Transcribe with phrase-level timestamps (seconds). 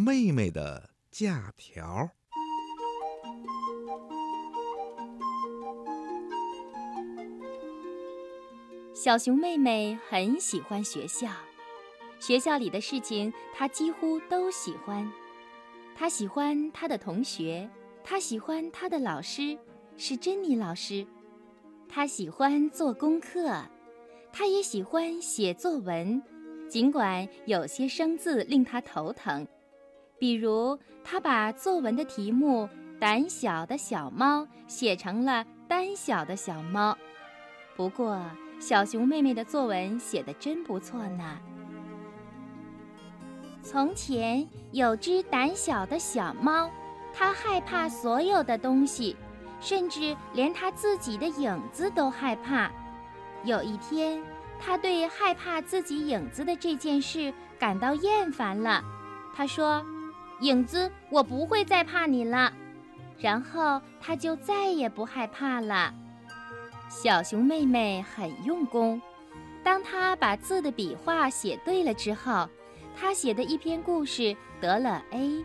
[0.00, 2.08] 妹妹的假条。
[8.94, 11.28] 小熊妹妹很喜欢学校，
[12.20, 15.10] 学校里的事情她几乎都喜欢。
[15.96, 17.68] 她喜欢她的同学，
[18.04, 19.58] 她喜欢她的老师，
[19.96, 21.04] 是珍妮老师。
[21.88, 23.64] 她喜欢做功课，
[24.32, 26.22] 她也喜欢写作文，
[26.68, 29.44] 尽管有些生字令她头疼。
[30.18, 32.68] 比如，他把作文的题目
[32.98, 36.96] “胆小的小猫”写成了“胆小的小猫”。
[37.76, 38.20] 不过，
[38.58, 41.38] 小熊妹妹的作文写得真不错呢。
[43.62, 46.68] 从前有只胆小的小猫，
[47.14, 49.16] 它害怕所有的东西，
[49.60, 52.70] 甚至连它自己的影子都害怕。
[53.44, 54.20] 有一天，
[54.58, 58.82] 它对害怕自己影子的这件事感到厌烦了。
[59.34, 59.84] 它说
[60.40, 62.52] ：“影子，我不会再怕你了。”
[63.18, 65.92] 然后它就再也不害怕了。
[66.88, 69.02] 小熊妹妹很用功，
[69.64, 72.48] 当她把字的笔画写对了之后，
[72.96, 75.44] 她写的一篇故事得了 A。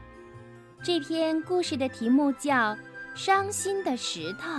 [0.84, 2.54] 这篇故事的题目叫
[3.16, 4.50] 《伤心的石头》。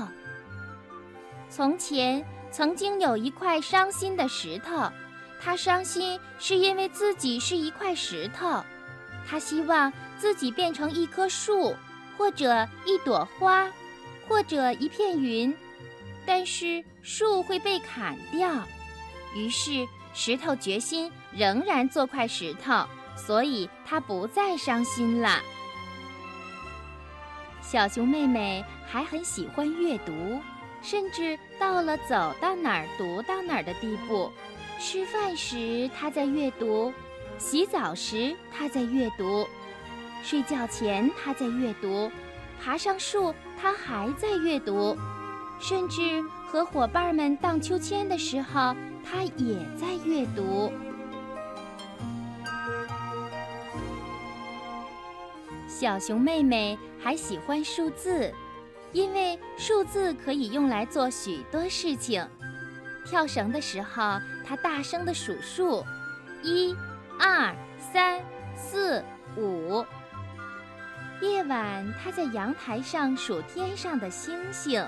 [1.48, 4.90] 从前曾经有一块伤心的石头，
[5.40, 8.60] 它伤心是因为自己是一块石头，
[9.28, 11.74] 他希望自己变成一棵树，
[12.16, 13.70] 或者一朵花，
[14.28, 15.54] 或者一片云。
[16.26, 18.50] 但是树会被砍掉，
[19.36, 25.40] 于是石头决心仍然做块石头，所以它不再伤心了。
[27.60, 30.40] 小熊妹妹还很喜欢阅读，
[30.80, 34.32] 甚至到了走到哪儿读到哪儿的地步。
[34.80, 36.92] 吃饭时她在阅读，
[37.38, 39.46] 洗澡时她在阅读，
[40.22, 42.10] 睡觉前她在阅读，
[42.62, 44.96] 爬上树她还在阅读。
[45.60, 48.74] 甚至和伙伴们荡秋千的时候，
[49.04, 50.72] 他也在阅读。
[55.68, 58.32] 小熊妹妹还喜欢数字，
[58.92, 62.26] 因为数字可以用来做许多事情。
[63.06, 65.84] 跳绳的时候，她大声地数数：
[66.42, 66.74] 一、
[67.18, 67.54] 二、
[67.92, 68.20] 三、
[68.56, 69.04] 四、
[69.36, 69.84] 五。
[71.20, 74.84] 夜晚，他在阳台上数天上的星星。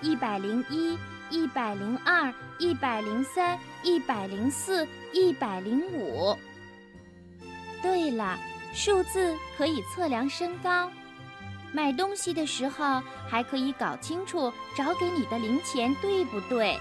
[0.00, 0.98] 一百零一，
[1.28, 6.36] 一百零二，一百零三，一百零四，一百零五。
[7.82, 8.38] 对了，
[8.72, 10.90] 数字可以测量身高，
[11.72, 16.78] 买东西的时候还可以搞清楚找给你的零钱对不对。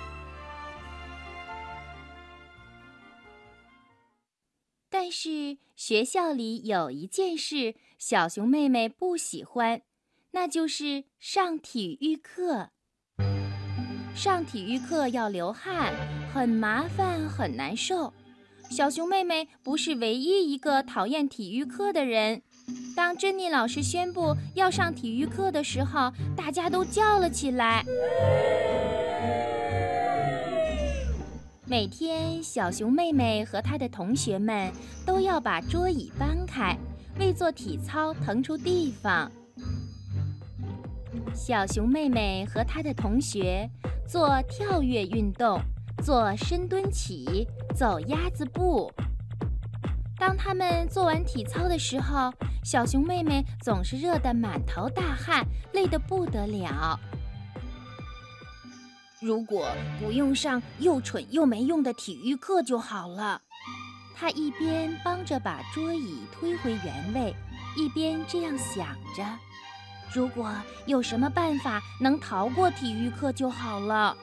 [5.03, 9.81] 但是学校里有一件事，小熊妹妹不喜欢，
[10.29, 12.69] 那就是上体育课。
[14.13, 15.91] 上体育课要流汗，
[16.31, 18.13] 很麻烦，很难受。
[18.69, 22.44] 小熊妹妹不是唯一一个讨厌体育课的人。
[22.95, 27.83] 当珍妮老师宣布要上体育课的时候，大家都叫了起来。
[31.72, 34.70] 每天，小熊妹妹和她的同学们
[35.06, 36.78] 都要把桌椅搬开，
[37.18, 39.32] 为做体操腾出地方。
[41.34, 43.70] 小熊妹妹和她的同学。
[44.06, 45.62] 做跳跃运动，
[46.04, 48.92] 做深蹲起，走鸭子步。
[50.18, 52.30] 当他们做完体操的时候，
[52.66, 57.00] 小熊妹妹总是热得满头大汗，累得不得了。
[59.22, 63.40] 如果不用上又蠢又没用的体育课就好了。
[64.16, 67.36] 他一边帮着把桌椅推回原位，
[67.78, 69.24] 一边这样想着。
[70.14, 70.52] 如果
[70.88, 74.18] 有什么办法能逃过体育课就好了。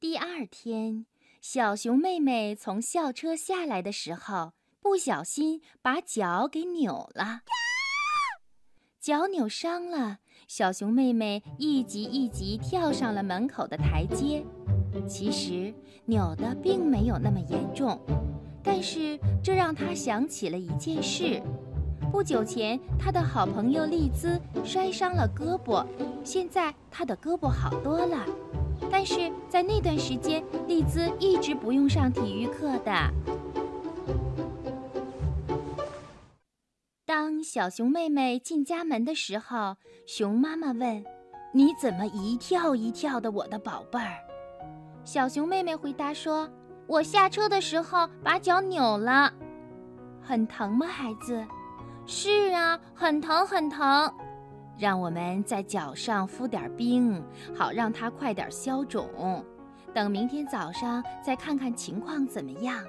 [0.00, 1.06] 第二天，
[1.40, 7.42] 小熊妹妹从校车下来的时候，不小心把脚给扭了，
[9.02, 10.18] 脚扭伤了。
[10.46, 14.44] 小熊妹妹一级一级跳上了门口的台阶，
[15.08, 17.98] 其实扭的并没有那么严重。
[18.62, 21.42] 但是这让她想起了一件事：
[22.12, 25.84] 不久前，她的好朋友丽兹摔伤了胳膊，
[26.22, 28.24] 现在她的胳膊好多了。
[28.88, 32.92] 但是在那段时间，丽兹一直不用上体育课的。
[37.42, 41.04] 小熊妹妹进家门的时候，熊妈妈问
[41.52, 44.14] ：“你怎么一跳一跳的，我的宝贝儿？”
[45.04, 46.48] 小熊妹妹回答说
[46.86, 49.32] ：“我下车的时候把脚扭了，
[50.20, 51.44] 很疼吗，孩子
[52.06, 54.12] ？”“是啊，很疼很疼。
[54.78, 57.22] ”“让我们在脚上敷点冰，
[57.54, 59.44] 好让它快点消肿。
[59.92, 62.82] 等明天早上再看看情况怎么样。”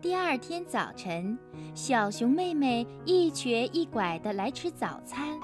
[0.00, 1.36] 第二天早晨，
[1.74, 5.36] 小熊妹妹一瘸一拐地来吃早餐。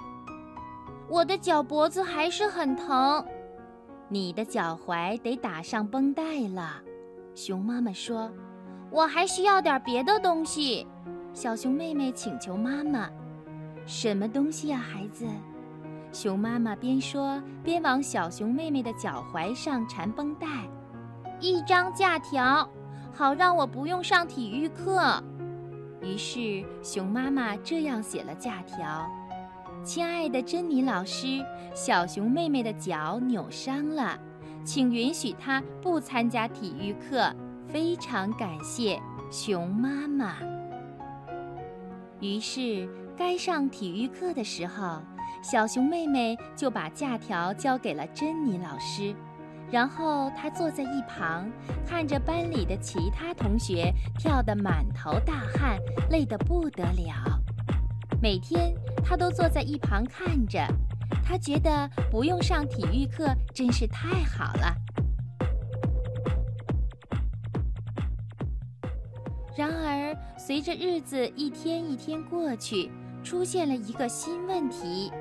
[1.08, 3.24] 我的脚脖子还是很疼，
[4.08, 6.80] 你的脚踝得打上绷带了。
[7.34, 8.30] 熊妈妈说
[8.92, 10.86] ：“我还需要点别的东西。”
[11.34, 13.10] 小熊妹妹请求妈妈
[13.86, 15.26] ：“什么东西呀，孩子？”
[16.12, 20.46] 熊妈妈边说边往小熊妹妹的脚踝上缠绷带
[21.40, 22.68] ：“一张假条。”
[23.16, 25.22] 好让我不用上体育课，
[26.02, 29.08] 于是熊妈妈这样写了假条
[29.86, 31.40] ：“亲爱的珍妮老师，
[31.76, 34.18] 小熊妹妹的脚扭伤了，
[34.64, 37.32] 请允许她不参加体育课。
[37.68, 39.00] 非常感谢
[39.30, 40.34] 熊妈妈。”
[42.18, 45.00] 于是该上体育课的时候，
[45.40, 49.14] 小熊妹妹就把假条交给了珍妮老师。
[49.70, 51.50] 然后他坐在一旁，
[51.86, 55.78] 看着班里的其他同学跳得满头大汗，
[56.10, 57.40] 累得不得了。
[58.22, 58.72] 每天
[59.04, 60.64] 他都坐在一旁看着，
[61.24, 64.74] 他觉得不用上体育课真是太好了。
[69.56, 72.90] 然而，随着日子一天一天过去，
[73.22, 75.12] 出现了一个新问题：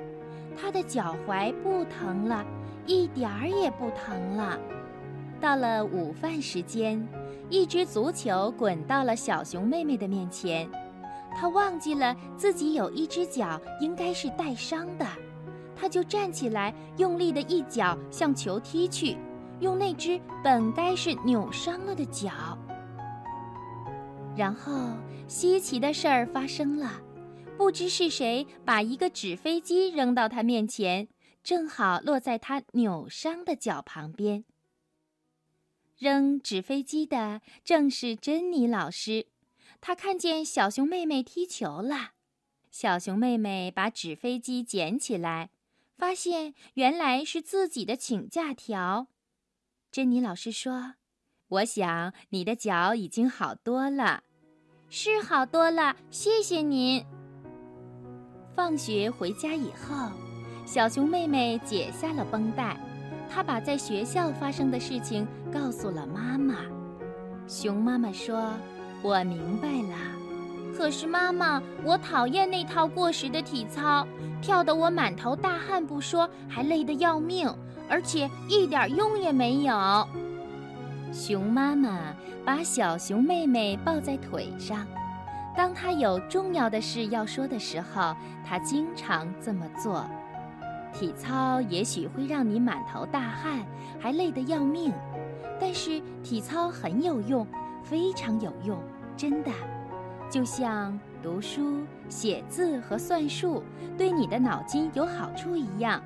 [0.59, 2.45] 他的脚踝不疼了。
[2.85, 4.59] 一点儿也不疼了。
[5.39, 7.05] 到了午饭时间，
[7.49, 10.69] 一只足球滚到了小熊妹妹的面前。
[11.35, 15.05] 她忘记了自己有一只脚应该是带伤的，
[15.75, 19.17] 她就站起来，用力的一脚向球踢去，
[19.59, 22.31] 用那只本该是扭伤了的脚。
[24.35, 24.71] 然后，
[25.27, 26.89] 稀奇的事儿发生了，
[27.57, 31.07] 不知是谁把一个纸飞机扔到她面前。
[31.43, 34.45] 正好落在他扭伤的脚旁边。
[35.97, 39.27] 扔纸飞机的正是珍妮老师，
[39.79, 42.13] 她看见小熊妹妹踢球了。
[42.71, 45.51] 小熊妹妹把纸飞机捡起来，
[45.95, 49.07] 发现原来是自己的请假条。
[49.91, 50.95] 珍妮老师说
[51.47, 54.23] ：“我想你的脚已经好多了，
[54.89, 57.05] 是好多了，谢谢您。”
[58.55, 60.22] 放学回家以后。
[60.65, 62.77] 小熊妹妹解下了绷带，
[63.29, 66.55] 她把在学校发生的事情告诉了妈妈。
[67.47, 68.53] 熊妈妈说
[69.03, 69.97] ：“我明白了，
[70.77, 74.07] 可是妈妈，我讨厌那套过时的体操，
[74.41, 77.53] 跳得我满头大汗不说，还累得要命，
[77.89, 80.07] 而且一点用也没有。”
[81.11, 81.99] 熊妈妈
[82.45, 84.87] 把小熊妹妹抱在腿上，
[85.55, 88.15] 当她有重要的事要说的时候，
[88.47, 90.05] 她经常这么做。
[90.93, 93.65] 体操也许会让你满头大汗，
[93.99, 94.93] 还累得要命，
[95.59, 97.45] 但是体操很有用，
[97.83, 98.77] 非常有用，
[99.17, 99.51] 真的，
[100.29, 103.63] 就像读书、写字和算术
[103.97, 105.99] 对你的脑筋有好处一样，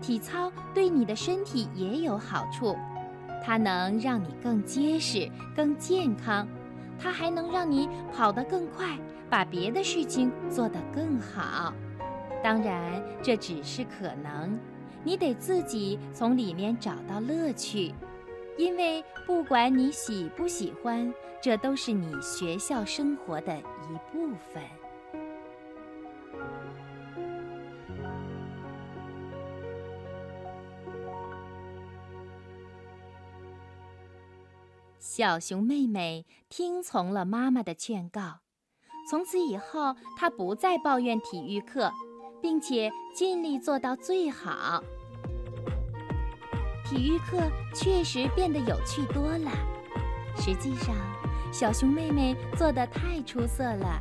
[0.00, 2.74] 体操对你的身体也有好处。
[3.42, 6.46] 它能让你更结实、更健康，
[6.98, 8.98] 它还能让你跑得更快，
[9.28, 11.72] 把别的事情做得更好。
[12.42, 14.58] 当然，这只是可能，
[15.04, 17.94] 你得自己从里面找到乐趣，
[18.56, 24.62] 因为不管你喜不喜欢，这都是你学校生活的一部分。
[34.98, 38.40] 小熊妹妹听从了妈妈的劝告，
[39.10, 41.92] 从此以后，她不再抱怨体育课。
[42.40, 44.82] 并且尽力做到最好。
[46.84, 47.38] 体育课
[47.74, 49.50] 确实变得有趣多了。
[50.36, 50.94] 实际上，
[51.52, 54.00] 小熊妹妹做得太出色了。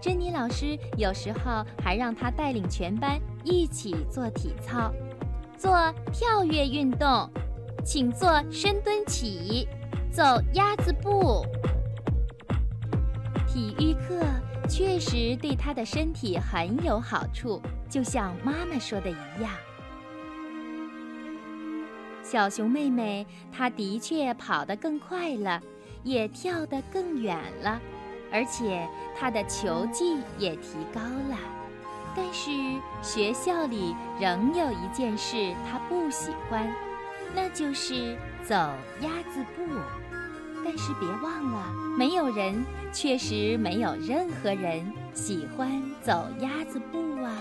[0.00, 4.92] 珍妮老师有时候还让她带领全班一起做体操，
[5.58, 7.28] 做跳跃运动，
[7.84, 9.68] 请做深蹲起，
[10.12, 10.22] 走
[10.54, 11.44] 鸭子步。
[13.46, 14.24] 体育课。
[14.70, 19.50] 确实对他的身体很有好处，就像妈妈说的一样。
[22.22, 25.60] 小熊妹妹，她的确跑得更快了，
[26.04, 27.80] 也跳得更远了，
[28.30, 31.36] 而且她的球技也提高了。
[32.14, 32.50] 但是
[33.02, 36.72] 学校里仍有一件事她不喜欢，
[37.34, 38.54] 那就是走
[39.00, 39.64] 鸭子步。
[40.64, 47.32] 但是别忘了，没有人，确实没有任何人喜欢走鸭子步啊。